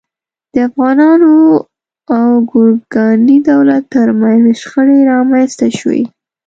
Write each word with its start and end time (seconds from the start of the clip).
د 0.53 0.55
افغانانو 0.69 1.33
او 2.17 2.27
ګورکاني 2.51 3.37
دولت 3.51 3.83
تر 3.95 4.07
منځ 4.21 4.43
شخړې 4.61 4.99
رامنځته 5.11 5.67
شوې. 5.77 6.03